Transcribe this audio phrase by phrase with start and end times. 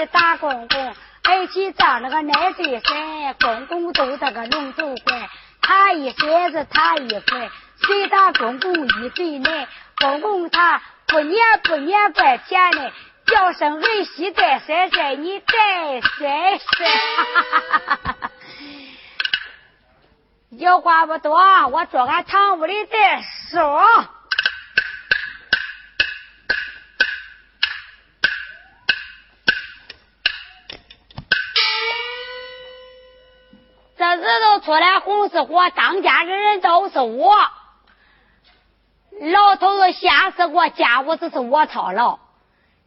[0.00, 5.28] 个蹦啦蹦，做一个儿媳大公公，儿媳长了个奶嘴身，公公都这个龙头怪，
[5.60, 9.68] 他一孙子他一块，随大公公一岁奶，
[9.98, 12.92] 公公他不念不念怪甜嘞，
[13.26, 16.88] 叫声儿媳再甩甩，你再甩甩。
[20.50, 21.38] 有话不多，
[21.68, 23.86] 我坐俺堂屋里再说。
[34.60, 37.34] 出来红是火，当家的人都是我。
[39.20, 42.18] 老头子吓死我，家务只是我操劳。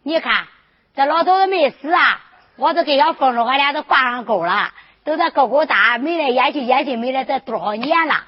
[0.04, 0.48] 你看
[0.96, 2.22] 这老头子没死啊，
[2.56, 4.72] 我都给要封着，俺俩都挂上钩了。
[5.06, 8.24] 都在勾勾搭，没来眼去眼睛没来，这多少年了？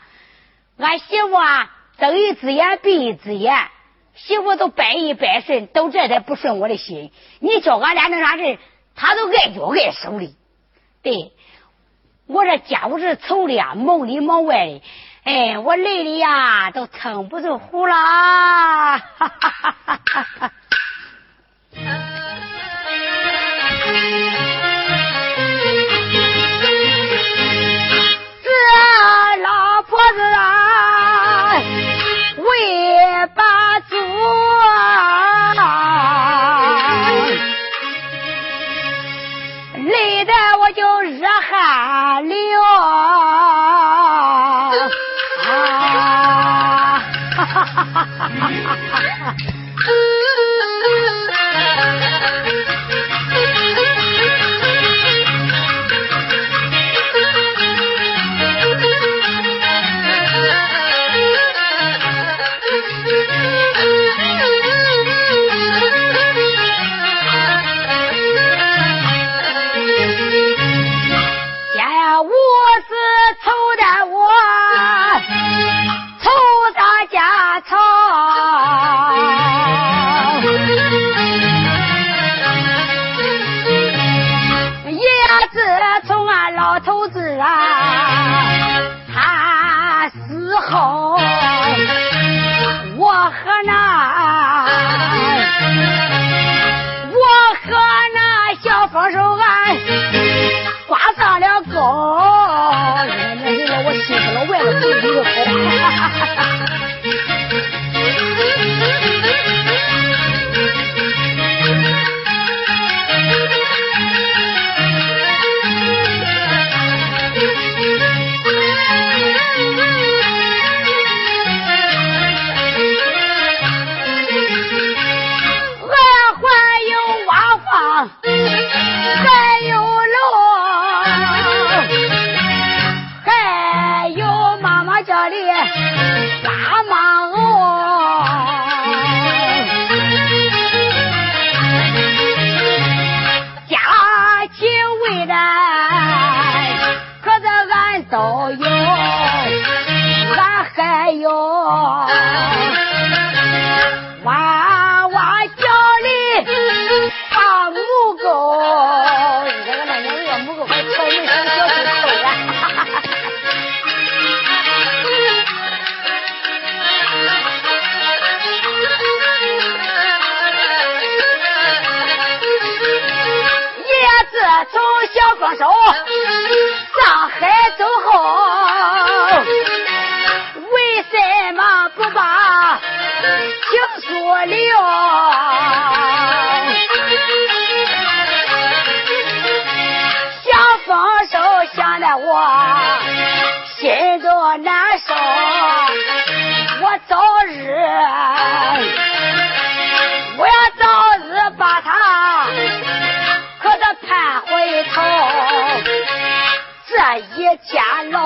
[0.78, 3.70] 俺媳妇啊，睁一只眼闭一只眼，
[4.14, 7.14] 媳妇都百依百顺，都这才不顺我的心。
[7.40, 8.60] 你叫俺俩那啥事，
[8.94, 10.36] 他都爱脚爱手的。
[11.02, 11.32] 对，
[12.28, 14.82] 我这家务事愁的呀，忙里忙外的，
[15.24, 18.98] 哎，我累的呀，都撑不住呼啦。
[18.98, 20.52] 哈哈哈哈哈哈。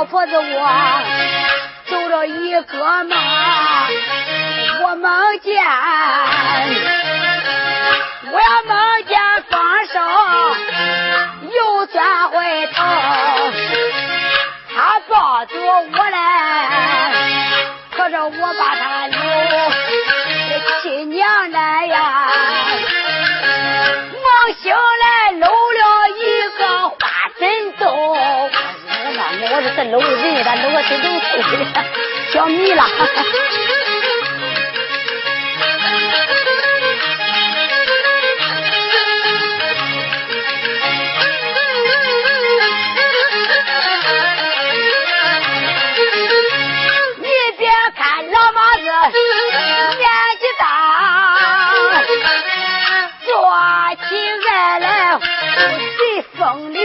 [0.10, 0.70] 婆子，我
[1.86, 3.12] 做了一个梦，
[4.82, 5.64] 我梦见
[8.32, 9.20] 我要梦见
[9.50, 10.00] 放手，
[11.54, 12.84] 又转回头，
[14.76, 16.18] 他抱着我来，
[17.96, 19.18] 可是我把他留，
[20.82, 21.60] 亲娘来
[29.62, 31.42] 不是搂个人，咱搂个真能吹
[31.74, 31.84] 的，
[32.74, 32.84] 了。
[47.18, 47.28] 你
[47.58, 49.68] 别看老妈子年
[50.40, 50.64] 纪大，
[53.26, 53.30] 做
[54.08, 54.10] 起
[54.48, 55.20] 爱来
[55.98, 56.00] 最
[56.38, 56.80] 风流。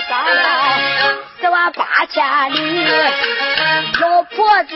[0.00, 0.48] 一百多三
[1.42, 2.56] 十万八千里，
[4.00, 4.72] 老婆子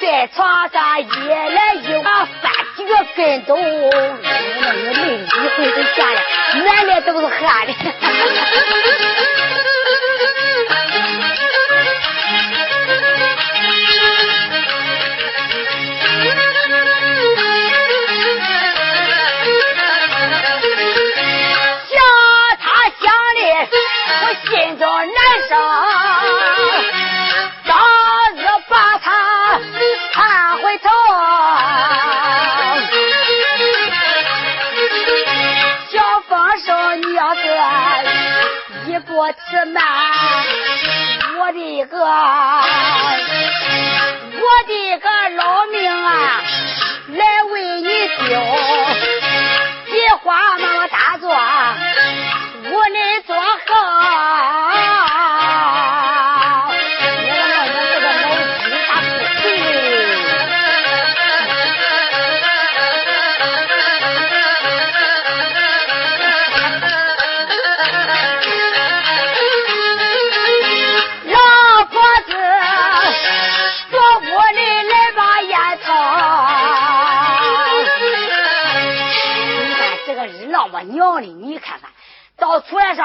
[0.00, 2.04] 在床上一来一往
[2.40, 6.16] 翻几个跟斗，那个妹子一回头下来，
[6.64, 7.72] 满脸都是汗的。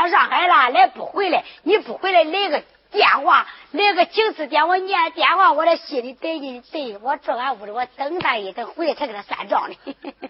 [0.09, 9.75] 上海了，来不回来，你不回来来个电话，来个警示电话，念电话，我这心里得劲得，我坐俺屋里，我等他一等，回来才给他算账呢。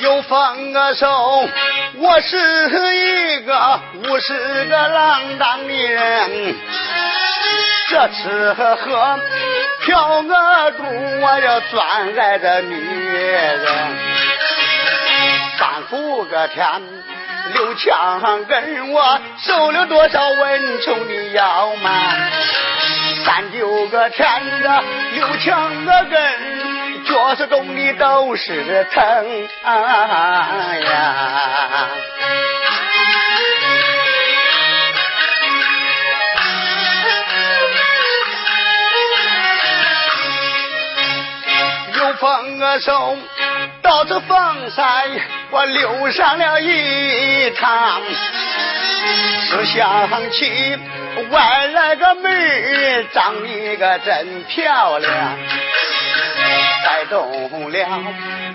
[0.00, 1.48] 有放手。
[1.94, 6.54] 我是一个五十个浪荡的人，
[7.88, 8.76] 这吃喝
[9.84, 10.84] 嫖个赌，
[11.20, 13.66] 我要专爱的女人。
[15.58, 16.82] 三伏个天，
[17.54, 21.90] 六枪跟我受了多少蚊虫的咬嘛？
[23.24, 24.82] 三九个天的
[25.14, 26.62] 六枪个跟。
[27.04, 29.48] 脚是冻的都是疼
[30.78, 31.88] 呀！
[42.22, 43.16] 有风手，
[43.82, 44.86] 到这风山
[45.50, 48.00] 我溜上了一趟，
[49.50, 50.78] 是想起
[51.30, 55.36] 外来个妹儿长得个真漂亮。
[56.84, 58.04] 带动了，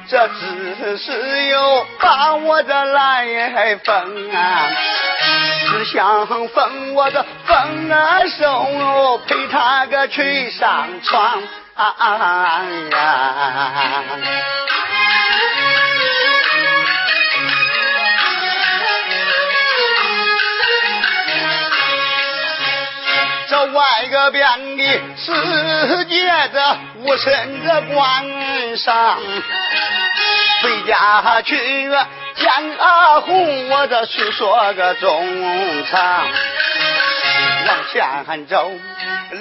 [0.07, 4.69] 这只是又把我的来风啊，
[5.69, 11.41] 只想封我的风啊手，陪他个去上床
[11.77, 12.63] 呀。
[23.49, 24.83] 这外个边的
[25.15, 29.19] 世界，这无声的关上，
[30.63, 31.89] 回家去
[32.35, 36.27] 见阿红，我这诉说个衷肠。
[37.67, 38.71] 往前走，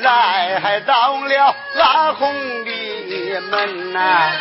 [0.03, 4.33] 来到了阿红的门呐，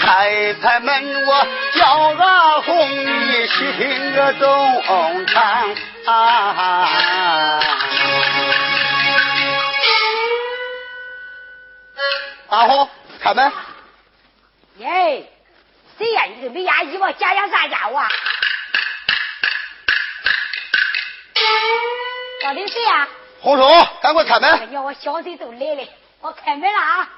[0.00, 5.74] 开开门，我叫阿红，你听个衷肠
[6.06, 7.60] 啊。
[12.48, 12.88] 阿红，
[13.20, 13.52] 开门。
[14.78, 15.28] 耶，
[15.98, 16.24] 谁呀？
[16.36, 18.00] 你个没压衣服，家家啥家伙？
[22.44, 23.08] 到底谁呀？
[23.40, 23.62] 红叔，
[24.02, 24.50] 赶快开门。
[24.50, 25.88] 哎呀，我小贼都来了，
[26.20, 27.10] 我开门了啊。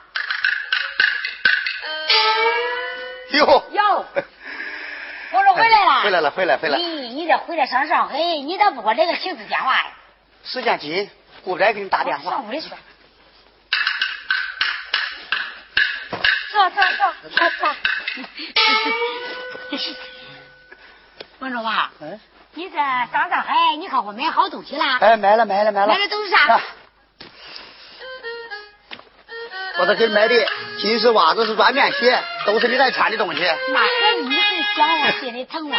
[3.32, 4.06] 哟哟，
[5.32, 6.02] 红叔回来了。
[6.02, 6.78] 回来了，回来，回来。
[6.78, 9.86] 咦你这回来上上海，你咋不给我来个行事电话呀？
[10.44, 11.10] 时间紧，
[11.42, 12.30] 顾不来给你打电话。
[12.30, 12.68] 上屋里去。
[16.52, 17.76] 坐坐坐坐坐。
[21.40, 22.20] 文忠啊，嗯，
[22.56, 24.84] 你这上上海，你看我买好东西了？
[24.98, 25.88] 哎，买了买了买了。
[25.88, 26.58] 买的都是啥？
[29.78, 30.34] 我这给你买的
[30.78, 33.42] 金丝袜子是软面鞋，都是你爱穿的东西。
[33.42, 34.40] 那可你是
[34.74, 35.78] 想我心里疼啊！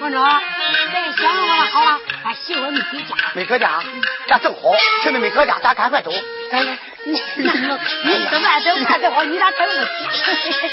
[0.00, 3.16] 王忠，咱想我了好了，俺媳妇没回家。
[3.34, 3.82] 没搁家？
[4.28, 6.12] 那正好，趁着没搁家，咱赶快走。
[6.12, 9.24] 你你怎么怎么怎么好？
[9.24, 9.72] 你咋等不
[10.12, 10.70] 起？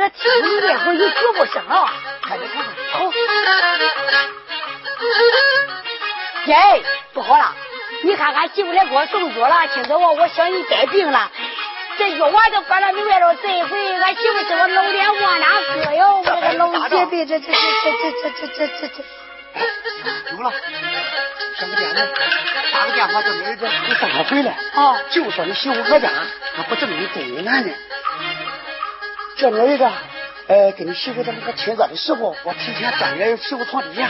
[0.00, 1.92] 这听你也会有脚步声啊！
[2.22, 3.12] 看看看，好。
[6.46, 7.54] 耶，不好了！
[8.02, 11.30] 你看俺媳妇来给我送药了，听着我，我想你带病了。
[11.98, 16.16] 这药丸都关到明白了，这一回俺媳妇叫我老脸往哪搁哟？
[16.20, 19.04] 我这个老姐妹，这这这这这这这这这。
[20.34, 20.50] 有了，
[21.58, 22.08] 上个店子，
[22.72, 24.56] 打个电话叫妹子，你赶快回来。
[24.76, 26.08] 啊，就说你媳妇搁家，
[26.56, 27.74] 还不正你追男呢。
[29.40, 29.88] 叫妹子。
[30.48, 34.08] 哎，给你媳妇在那个亲热的时候，我提前钻在媳妇床底下，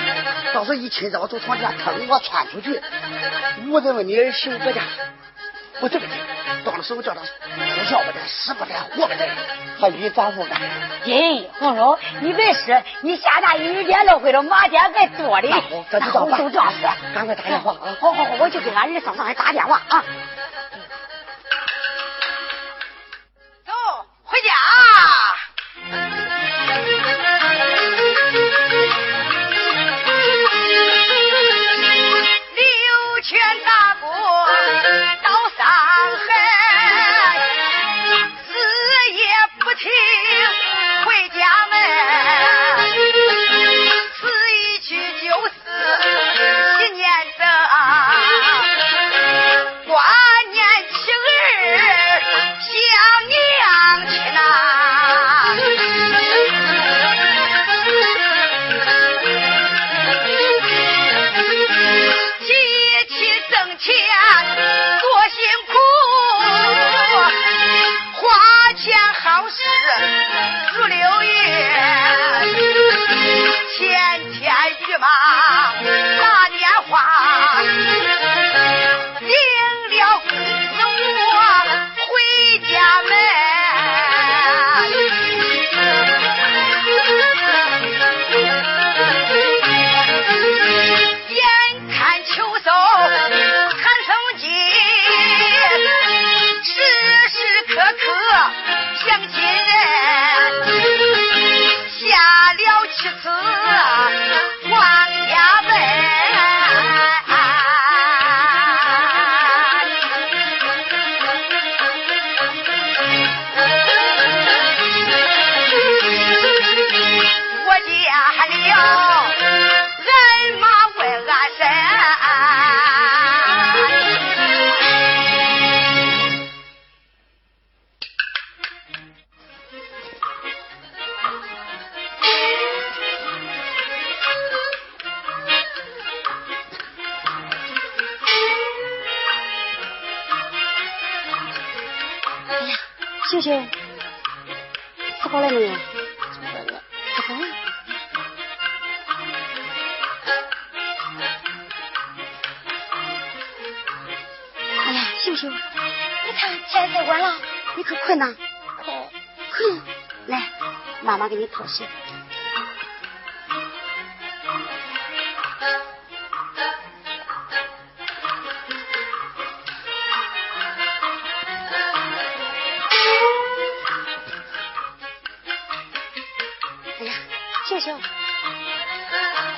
[0.55, 2.81] 到时候一亲热，我从床底下，腾我窜出去。
[3.71, 4.81] 我认为你媳妇搁家，
[5.81, 6.17] 我这个劲，
[6.65, 9.29] 到了时候叫他哭笑不得，死不得，活不得，
[9.79, 10.59] 还你咋不干？
[11.05, 15.49] 咦，红叔，你别说，你下大雨天都回了，马天还多的。
[15.91, 17.93] 那就就这样子，赶快打电话啊！
[18.01, 20.05] 好好好，我去给俺儿子上上打电话啊。
[24.31, 24.49] 回家。
[32.55, 34.07] 刘全大哥
[35.25, 36.00] 到三。
[69.31, 69.63] 老湿
[70.75, 71.31] 如流月，
[73.79, 73.79] 千
[74.33, 75.07] 千羽马。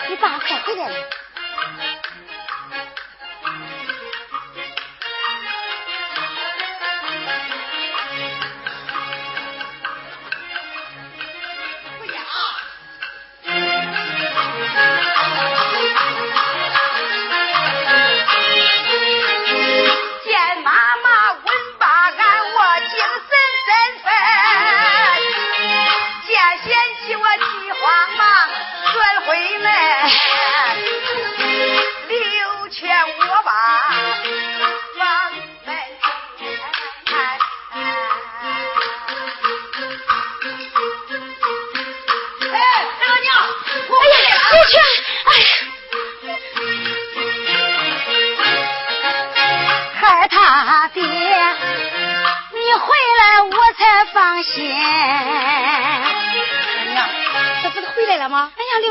[0.08, 1.21] 你爸快回来！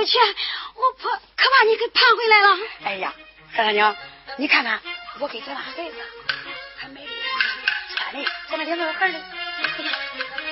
[0.01, 0.05] 吗？
[0.05, 0.21] 哎呀，刘全，
[0.75, 2.57] 我怕可把你给盼回来了。
[2.83, 3.13] 哎呀，
[3.55, 3.95] 三大娘，
[4.37, 4.81] 你看看，
[5.19, 5.81] 我给咱俩孩子
[6.77, 7.07] 还买的
[7.95, 9.21] 穿的，咱那两个孩的，哎
[9.83, 9.91] 呀，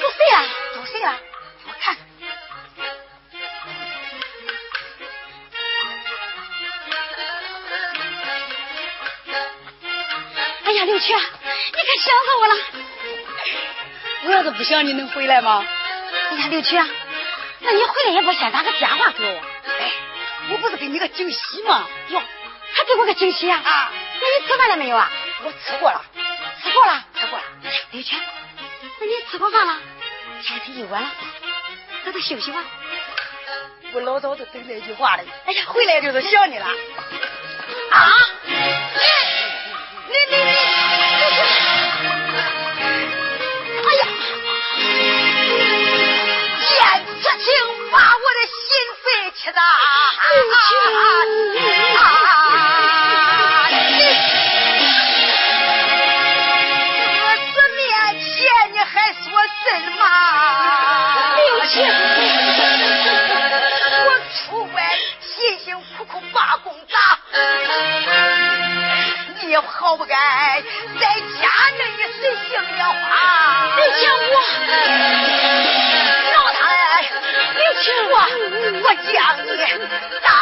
[0.01, 0.45] 都谁了？
[0.75, 1.19] 都谁了？
[1.67, 1.97] 我看。
[10.63, 12.53] 哎呀，刘全，你可想死我了！
[14.25, 15.65] 我要是不想你能回来吗？
[16.29, 16.87] 哎呀，刘全，
[17.61, 19.41] 那你回来也不先打个电话给我？
[19.79, 19.91] 哎，
[20.51, 21.87] 我不是给你个惊喜吗？
[22.07, 22.21] 哟，
[22.73, 23.61] 还给我个惊喜啊！
[23.63, 25.11] 啊，那你吃饭了没有啊？
[25.43, 26.01] 我吃过了，
[26.63, 27.43] 吃过了，吃过了。
[27.63, 28.19] 哎呀，刘全，
[28.99, 29.77] 那你吃过饭了？
[30.43, 31.11] 天天一晚了，
[32.05, 32.63] 早点休息吧。
[33.91, 35.23] 我老早就等这句话了。
[35.45, 36.65] 哎呀，回来就是想你了。
[36.65, 38.11] 啊！
[38.45, 40.48] 你你你你！
[49.49, 49.63] 肺气的啊！
[57.21, 57.81] 我死面
[58.19, 58.29] 前
[58.73, 59.23] 你还说
[59.57, 59.63] 什
[59.97, 60.01] 么？
[61.35, 61.73] 刘青，
[64.05, 64.37] 我出
[64.73, 64.77] 外
[65.21, 65.65] 辛辛
[65.97, 66.93] 苦苦把工砸，
[69.41, 70.15] 你好不该
[70.99, 71.05] 在
[71.41, 71.43] 家
[71.77, 71.81] 内
[72.19, 72.93] 随性的花。
[73.75, 73.99] 刘青
[74.31, 74.35] 我，
[79.09, 80.38] 我我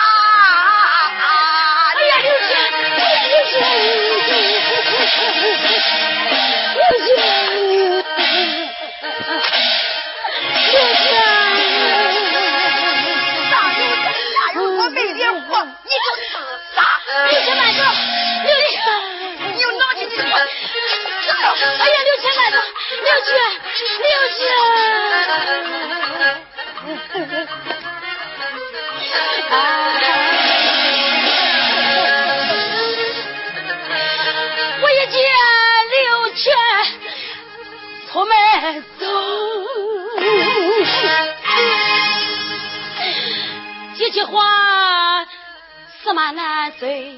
[46.71, 47.15] 最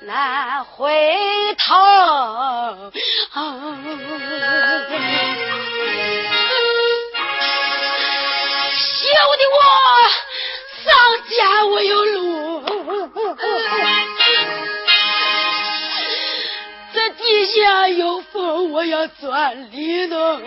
[0.00, 0.92] 难回
[1.58, 1.74] 头。
[8.76, 9.56] 小的我
[10.84, 10.86] 上
[11.30, 12.62] 家我有路，
[16.92, 20.40] 这地下有风我要钻里头。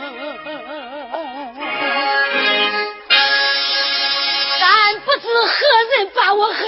[4.60, 5.56] 但不知何
[5.98, 6.60] 人把我害，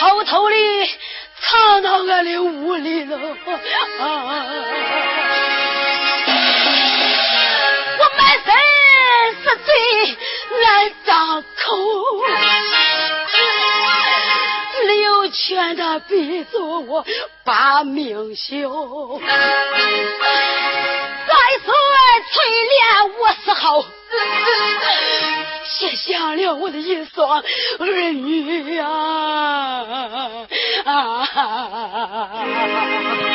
[0.00, 0.56] 偷偷的
[1.42, 3.14] 藏到俺的屋里头。
[7.98, 8.48] 我满身
[9.42, 9.68] 是罪
[10.62, 10.64] 难
[11.04, 11.76] 张口，
[14.86, 17.04] 刘全他逼着我
[17.44, 19.20] 把命休。
[21.26, 21.74] 再说
[22.30, 22.34] 翠
[22.70, 22.72] 莲
[23.18, 23.84] 我是好，
[25.80, 27.42] 写下了我的一双
[27.78, 30.46] 儿女啊
[30.84, 31.24] 啊！
[32.30, 33.29] 还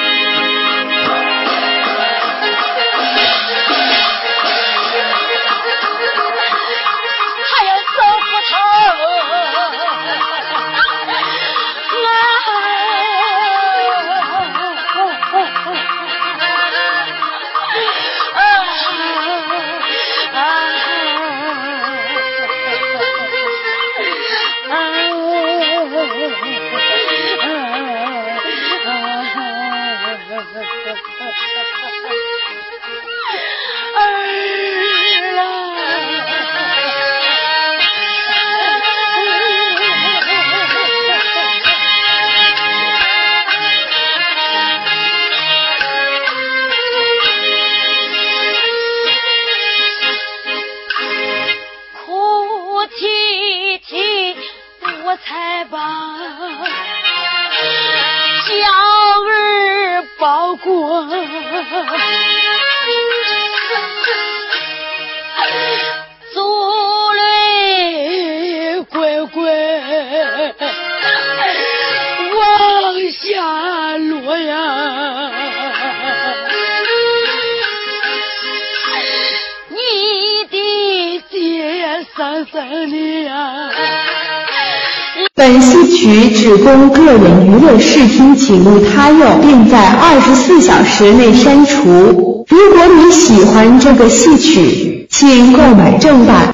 [86.36, 92.46] 只供个人娱乐视听，请勿他用，并在二十四小时内删除。
[92.50, 96.54] 如果你喜欢这个戏曲，请购买正版。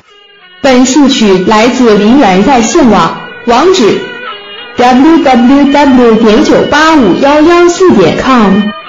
[0.62, 3.17] 本戏曲来自梨园在线网，
[3.48, 4.00] 网址
[4.78, 6.15] www.
[6.17, 8.81] 点九八五幺幺四点 com。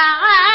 [0.00, 0.49] 啊啊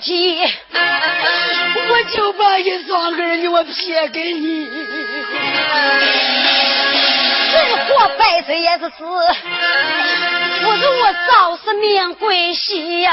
[0.00, 0.74] 绝了夫
[1.76, 4.68] 妻，我就把一双儿女我撇给你。
[7.52, 8.94] 人活百岁也是死，
[10.62, 13.12] 不如我早死命归西呀！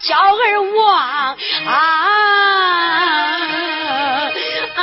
[0.00, 1.72] 娇儿望啊
[4.76, 4.82] 啊！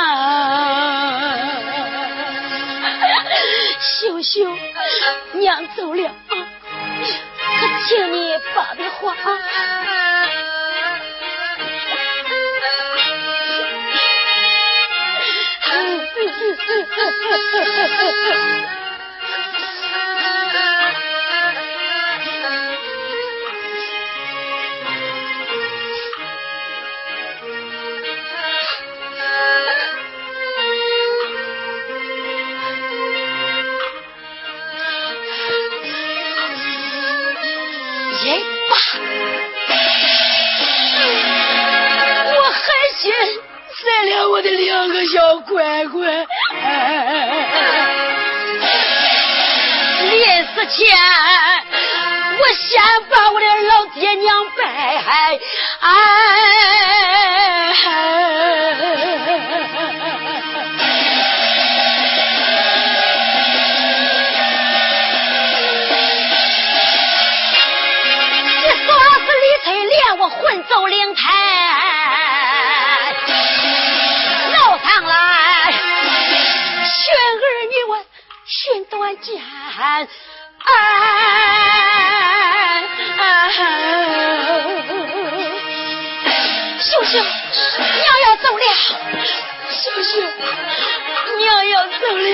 [3.80, 4.58] 秀秀，
[5.34, 6.12] 娘走了啊，
[7.88, 9.16] 请你把的话啊。
[44.46, 46.06] 这两个小乖乖，
[50.08, 50.86] 临死前
[52.38, 52.80] 我先
[53.10, 54.62] 把我的老爹娘拜。
[55.80, 55.90] 哎
[68.86, 71.55] 说是李翠莲，我魂走灵台。
[79.14, 79.30] 家，
[79.78, 80.08] 哎，
[86.80, 88.64] 秀秀，你要走了，
[89.70, 90.10] 秀秀，
[91.36, 91.40] 你
[91.70, 92.26] 要走了，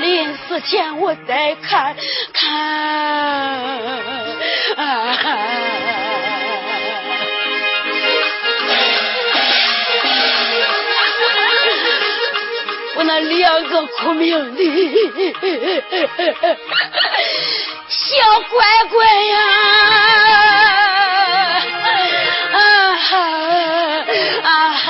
[0.00, 1.96] 临死前我再看。
[13.20, 14.62] 两个苦命的。
[17.88, 19.38] 小乖乖呀。
[22.52, 23.08] 啊哈。
[24.42, 24.88] 啊哈。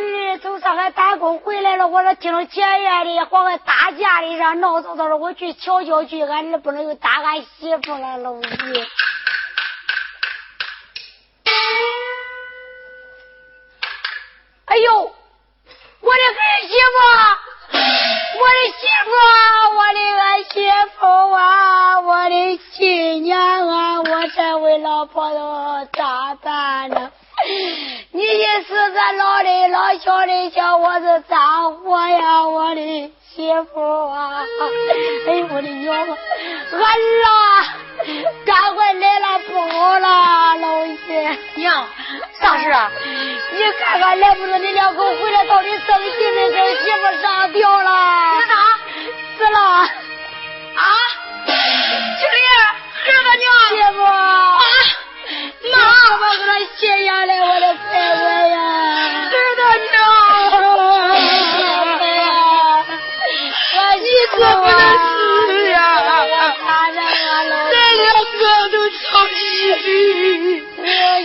[0.00, 6.22] 儿从上海打工回来了，我说听着解怨的，好个打架的，让闹腾腾的，我去瞧瞧去。
[6.22, 8.86] 俺儿不能又打俺媳妇了，老弟。
[14.66, 15.14] 哎呦，
[16.00, 16.98] 我的儿媳妇，
[18.38, 19.10] 我的媳妇，
[19.76, 20.54] 我的儿媳
[20.98, 26.90] 妇啊，我的亲娘啊，我这位老婆子咋办？
[28.62, 34.44] 是咱老的老小的叫我是咋活呀，我的媳妇啊！
[35.28, 36.16] 哎呦我的娘啊！
[36.72, 36.80] 俺
[37.22, 37.28] 啦，
[38.46, 41.86] 赶快来了不好了，老爷娘，
[42.40, 42.90] 啥事啊？
[43.52, 46.50] 你看看来不是你两口回来到底生气没？
[46.50, 47.90] 生媳妇上吊了？
[48.40, 48.54] 死啥？
[49.38, 49.60] 死了！
[49.60, 49.88] 啊？
[51.46, 51.54] 青
[52.30, 52.42] 莲，
[53.04, 54.58] 儿子娘，媳妇啊！
[55.72, 55.76] 妈，
[56.08, 57.30] 怎么给他写下来？
[57.40, 58.56] 我的乖乖呀！
[59.32, 59.94] 儿子娘，
[64.02, 65.76] 你可不能死呀！
[67.70, 68.06] 这两
[68.38, 68.42] 个
[68.72, 68.96] 都操
[69.34, 69.36] 心，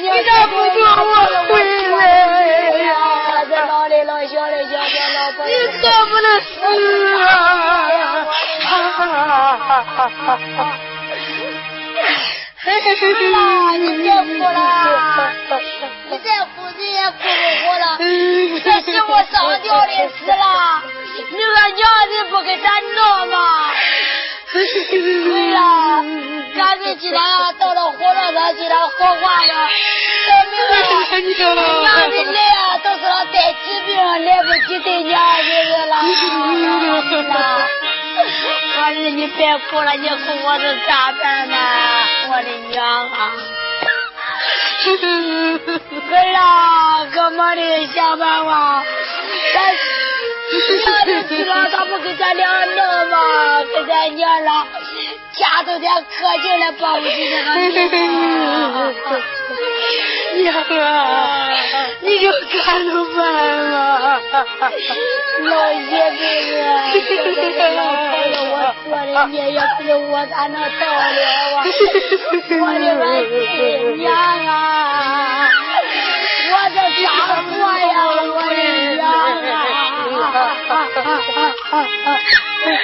[0.01, 1.09] 你咋不叫我
[1.47, 1.51] 回
[1.91, 1.99] 来
[2.83, 2.89] 呀？
[3.49, 6.47] 这老的老小的小小老婆，你可不能死
[7.17, 7.19] 啊！
[13.31, 14.55] 啦，你别哭了，
[16.09, 17.23] 你再哭你也哭不
[17.61, 17.85] 活了。
[18.63, 20.83] 这媳妇上吊的死了，
[21.31, 21.79] 你俺娘
[22.09, 22.65] 你不给咱
[22.95, 23.35] 闹吗？
[24.53, 24.57] 对
[25.53, 25.57] 了，
[26.57, 29.53] 赶紧给他到了火葬场给他火化了。
[30.27, 30.53] 到明
[31.05, 31.85] 天娘的来
[32.51, 33.89] 啊，都是带疾病，
[34.25, 35.93] 来不及带娘的了。
[38.21, 40.15] 儿子，你别哭了，你哭
[40.45, 41.55] 我是咋办呢？
[42.29, 43.31] 我的娘啊！
[46.09, 48.83] 儿啊，哥们的想办法，
[49.53, 49.63] 咱
[50.51, 53.15] 娘的死了，他不给咱俩弄吗？
[53.73, 54.67] 给咱娘了，
[55.33, 57.95] 家都得磕进来保不齐这个命
[60.43, 61.49] 娘啊，
[62.01, 62.31] 你就
[62.63, 63.19] 看着办
[63.71, 64.21] 吧。
[65.43, 66.21] 老爷子
[66.61, 66.97] 啊，这
[67.51, 68.53] 个老婆子我
[68.85, 70.97] 做的孽也不是我咋能到了
[71.55, 71.57] 啊？
[72.59, 73.05] 我的俺
[73.55, 74.49] 亲娘啊，
[76.51, 77.07] 我这咋
[77.43, 77.93] 活呀？
[81.03, 82.81] 啊啊啊啊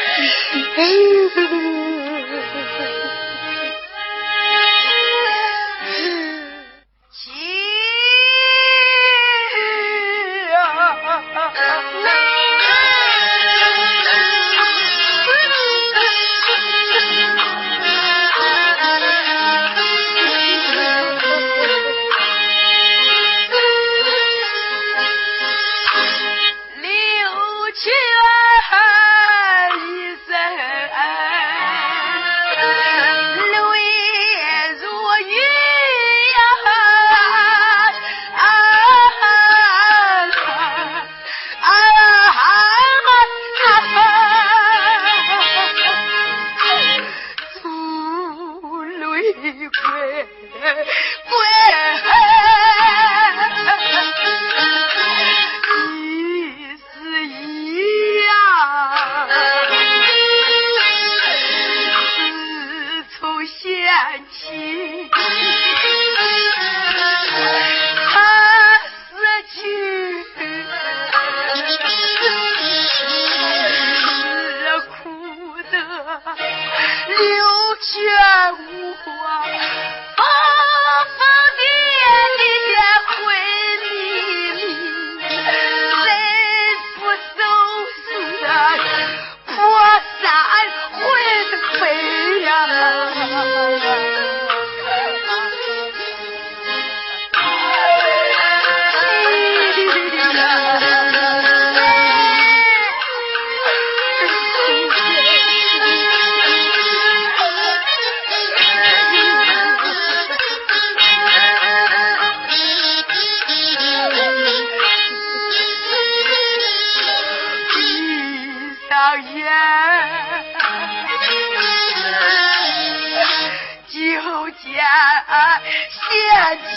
[125.26, 126.68] 啊献祭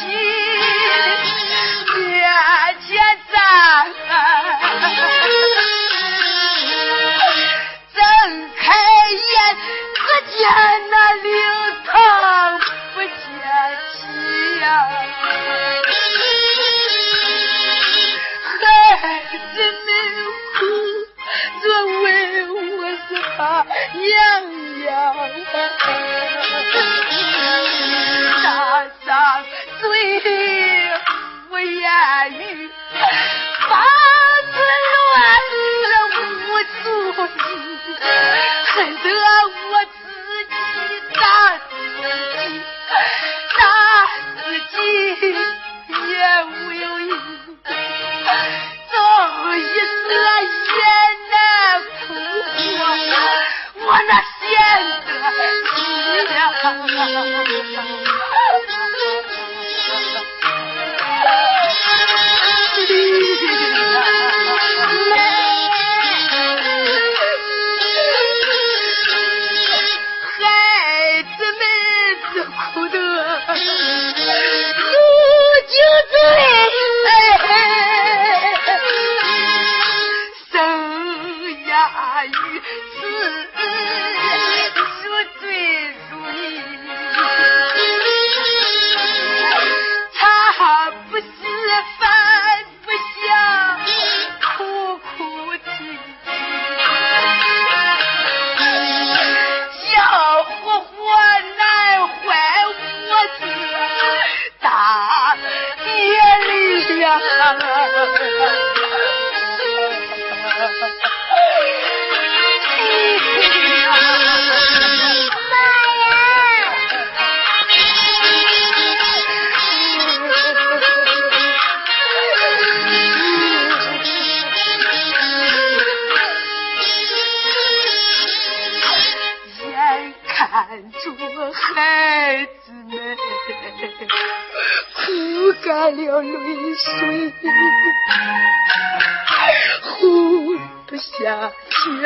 [1.95, 2.01] 爹
[2.87, 2.89] 欠
[7.95, 7.99] 睁
[8.57, 8.65] 开
[9.11, 9.57] 眼
[9.95, 9.99] 只
[10.39, 10.39] 见
[10.91, 11.29] 那灵
[11.87, 11.89] 堂
[12.95, 13.11] 不见
[13.93, 13.99] 妻
[14.61, 14.65] 呀
[19.01, 19.03] 孩
[19.55, 19.89] 子们
[20.57, 20.59] 哭
[21.63, 21.65] 着
[22.03, 22.07] 问
[22.77, 23.39] 我是怕
[23.95, 24.61] 娘？
[24.85, 24.91] 呀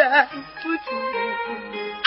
[0.05, 2.04] 不あ、一、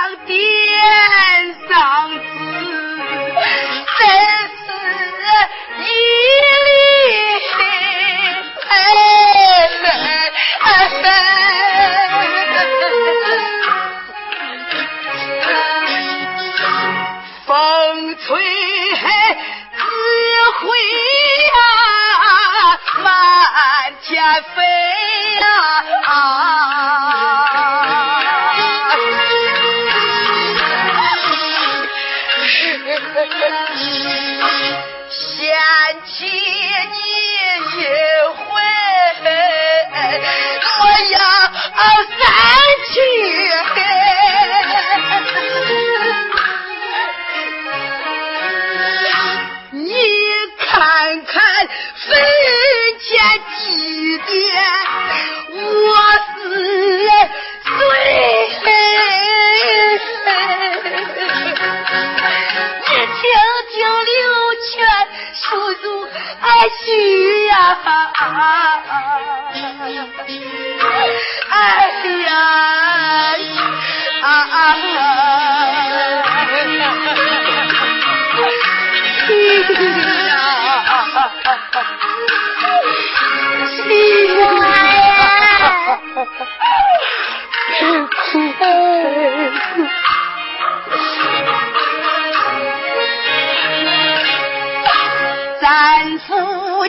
[0.00, 0.49] Salve!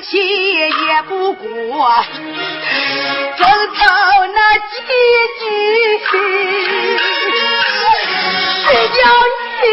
[0.02, 1.46] 气也不过
[3.38, 4.64] 争吵那几
[5.40, 5.44] 句
[8.66, 9.00] 谁叫
[9.62, 9.64] 你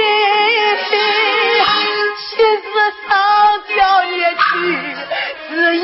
[2.18, 2.28] 亲
[2.60, 2.66] 自
[3.08, 3.10] 上
[3.74, 4.44] 吊也去
[5.48, 5.82] 自医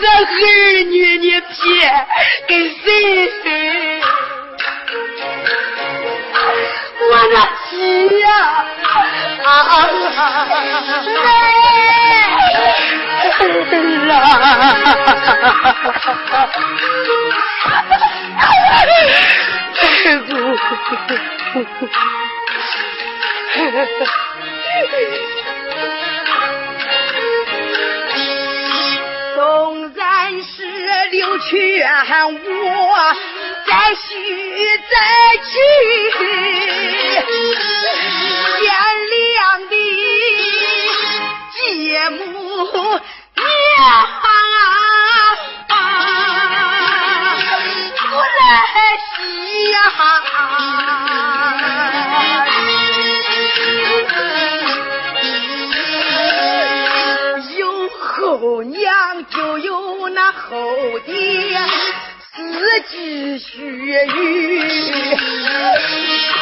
[0.00, 1.46] 这儿女你撇
[2.48, 2.84] 跟谁？
[7.06, 7.36] 我那
[7.68, 7.72] 心
[8.20, 8.26] 呀、
[9.42, 9.72] 啊，啊啊
[10.16, 10.48] 啊！
[11.24, 11.26] 哎
[11.64, 11.74] 呀！
[31.46, 31.54] 劝
[32.34, 33.14] 我
[33.66, 34.06] 再续
[34.78, 34.94] 再
[35.42, 35.52] 娶
[38.60, 38.72] 贤
[39.10, 39.72] 良的
[41.52, 41.58] 继
[42.10, 42.18] 母
[43.36, 43.44] 娘
[43.84, 44.26] 啊
[47.98, 48.40] 不再
[48.98, 49.76] 稀呀
[60.50, 61.14] 后爹
[62.36, 62.36] 是
[62.90, 63.56] 继雪
[64.06, 64.10] 雨，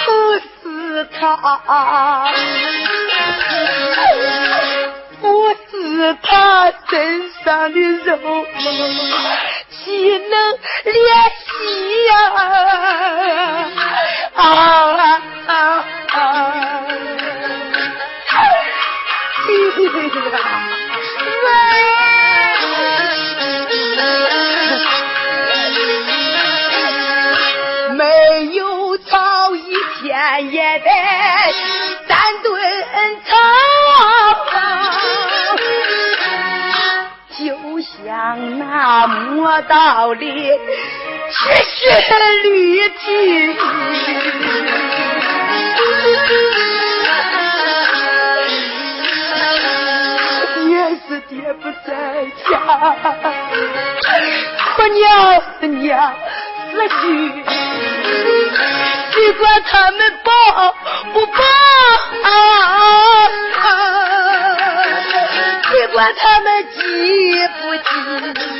[0.06, 1.20] 不是他，
[5.20, 8.46] 不是他身上的肉，
[9.70, 10.34] 岂能
[10.84, 10.96] 怜
[11.46, 11.50] 惜
[12.06, 12.12] 呀？
[14.34, 14.40] 啊！
[15.46, 15.50] 啊
[16.12, 16.18] 啊
[39.06, 42.76] 磨刀理去学那驴，
[50.68, 50.70] 也
[51.08, 51.90] 是爹不在
[52.50, 52.52] 家，
[54.76, 55.02] 可娘
[55.60, 56.14] 子娘
[56.72, 57.02] 子去，
[59.14, 60.30] 尽管他们抱
[61.12, 61.32] 不抱，
[65.70, 66.78] 尽管他们记
[67.60, 68.51] 不记。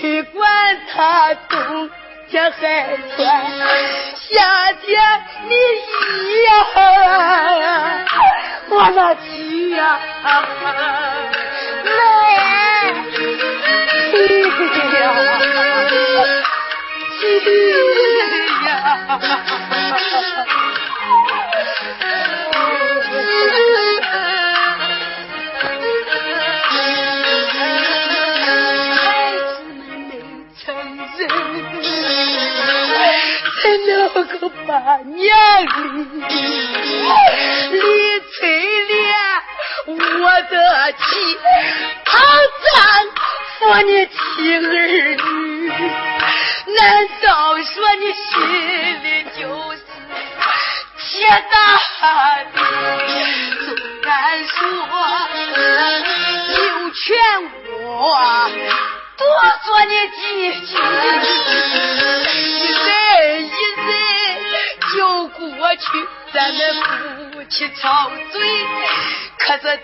[0.00, 1.90] 谁管他冬
[2.30, 3.26] 天还穿，
[4.16, 5.00] 夏天
[5.48, 6.52] 你一样，
[8.70, 10.00] 我那去呀，
[11.84, 11.92] 来，
[14.10, 14.16] 去
[14.94, 15.02] 呀，
[17.20, 17.22] 去
[18.66, 18.72] 呀。
[35.04, 35.66] 娘里，
[37.72, 38.40] 李翠
[38.84, 39.00] 莲，
[39.86, 40.98] 我的妻，
[42.04, 42.10] 他
[42.70, 42.72] 丈
[43.58, 44.16] 夫你亲
[44.64, 44.68] 儿
[45.14, 45.20] 女，
[46.78, 46.80] 难
[47.22, 48.24] 道说你心
[49.02, 49.06] 里
[49.40, 49.42] 就
[49.72, 49.78] 是
[50.98, 51.54] 铁打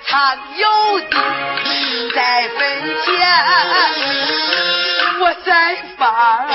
[0.07, 1.17] 常有的
[2.15, 2.59] 在坟
[3.05, 3.09] 前，
[5.21, 6.47] 我再把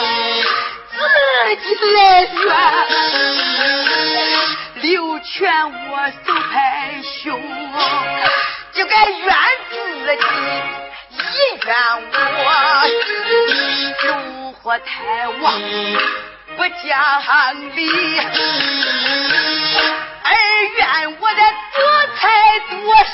[1.55, 2.27] 自己来怨。
[4.81, 5.31] 刘全
[5.89, 5.91] 我
[6.25, 6.53] 手拍
[7.23, 7.41] 胸，
[8.73, 9.35] 就该怨
[9.69, 9.73] 自
[10.17, 10.23] 己，
[11.17, 11.17] 一
[11.65, 11.69] 怨
[12.11, 12.47] 我
[14.05, 14.07] 怒
[14.53, 15.43] 火太旺。
[16.55, 16.95] 不讲
[17.75, 17.81] 理，
[20.23, 20.29] 而
[20.77, 20.79] 怨
[21.19, 21.41] 我的
[21.75, 21.77] 多
[22.15, 22.21] 才
[22.69, 23.13] 多心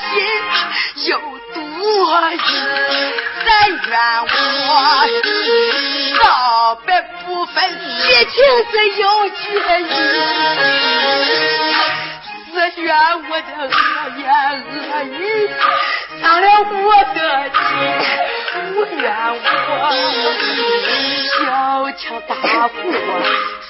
[1.07, 1.12] 又
[1.55, 1.57] 多
[2.32, 2.38] 疑，
[3.45, 3.91] 咱怨
[4.28, 4.70] 我
[6.20, 6.24] 道
[6.86, 6.88] 别
[7.26, 7.55] 不分，
[8.01, 8.34] 激情
[8.72, 9.38] 是有决
[9.82, 9.84] 意，
[12.53, 12.88] 是怨
[13.30, 13.70] 我的恶
[14.18, 14.24] 言
[14.68, 15.18] 恶语
[16.22, 16.86] 伤了我
[17.16, 17.18] 的
[17.53, 17.60] 心，
[18.74, 19.03] 不怨
[19.34, 19.43] 我。
[21.32, 21.36] 小
[21.93, 22.32] 强大
[22.68, 22.72] 祸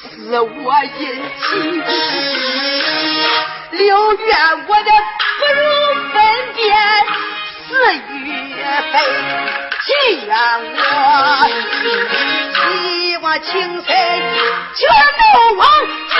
[0.02, 0.08] 是
[0.40, 0.66] 我
[1.00, 1.02] 引
[1.40, 1.48] 起，
[3.72, 4.34] 六月
[4.68, 4.92] 我的
[5.40, 5.62] 不如
[6.12, 6.16] 分
[6.56, 6.60] 辨
[7.68, 7.70] 是
[8.14, 8.26] 与
[8.92, 8.94] 非，
[9.86, 9.88] 祈
[10.26, 10.32] 愿
[10.76, 10.88] 我
[12.74, 14.80] 一往情深全
[15.18, 15.24] 都
[15.56, 16.12] 忘记，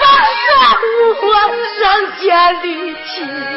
[0.00, 0.44] 把怨
[1.22, 1.24] 我
[1.80, 1.82] 上
[2.18, 2.22] 天
[2.62, 3.53] 里去。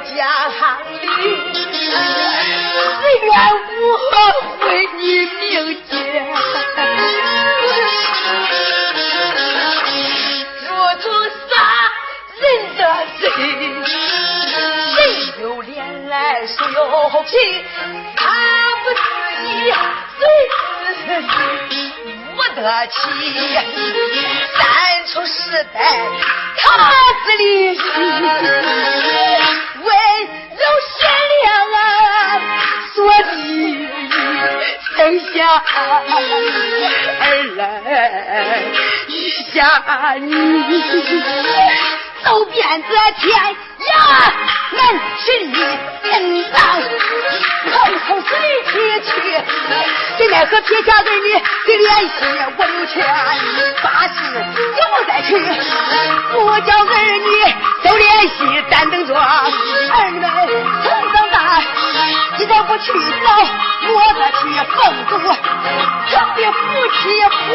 [0.00, 0.24] 不讲
[0.88, 0.96] 理，
[1.60, 2.78] 只
[3.26, 3.28] 愿
[3.76, 3.84] 我
[4.66, 5.44] 为你命
[5.90, 5.92] 贱。
[10.62, 10.68] 如
[11.02, 11.04] 此
[11.50, 11.52] 杀
[12.40, 12.42] 人
[12.78, 12.80] 的
[13.20, 13.22] 罪，
[14.94, 14.96] 谁
[15.42, 15.68] 有脸
[16.08, 16.78] 来谁有
[17.24, 17.30] 皮？
[18.16, 18.24] 他
[18.82, 18.98] 不自
[19.44, 19.48] 己，
[21.04, 21.28] 谁自
[21.68, 21.76] 己
[22.34, 22.90] 无得起？
[24.56, 24.58] 三
[25.08, 25.38] 出时
[25.74, 25.76] 代，
[26.56, 26.64] 他
[27.22, 27.46] 自立。
[29.82, 29.88] 温
[30.24, 30.62] 柔
[30.98, 31.00] 善
[31.42, 31.78] 良啊，
[32.94, 32.98] 所
[33.36, 33.36] 以
[34.96, 34.98] 生
[35.34, 35.74] 下儿
[37.56, 37.58] 来
[39.52, 39.54] 下
[40.20, 40.28] 你，
[42.24, 42.56] 走遍
[42.88, 43.26] 这天
[43.78, 43.92] 涯
[44.72, 44.80] 难
[45.18, 46.58] 寻你心脏，
[47.72, 47.74] 口
[48.06, 48.44] 口是离
[49.02, 49.10] 去，
[50.16, 52.14] 谁奈何撇下儿女的联系，
[52.56, 52.94] 我有权
[53.82, 54.14] 发誓
[54.76, 55.28] 也不再去，
[56.32, 57.28] 不叫儿女
[57.82, 59.20] 都联系，但等着儿
[60.10, 60.24] 女们
[60.82, 61.36] 成长大，
[62.38, 62.98] 你再不去找
[63.90, 64.38] 我的去
[64.70, 64.76] 奉
[65.08, 65.12] 祖，
[66.08, 66.98] 成的夫妻
[67.48, 67.50] 会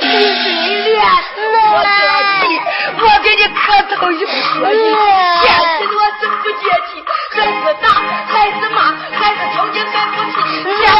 [0.00, 0.96] 离对联，
[1.38, 1.86] 我的
[2.40, 2.40] 妻，
[2.98, 3.56] 我给你磕
[3.94, 4.28] 头有说
[4.70, 4.74] 理，
[5.42, 6.90] 现实我真不接气，
[7.32, 8.76] 孩子打孩子骂
[9.18, 10.36] 还是抽筋还不气，
[10.82, 10.98] 下回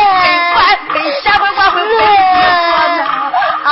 [0.54, 0.56] 管
[0.88, 1.90] 会下回管会会
[3.64, 3.68] 啊！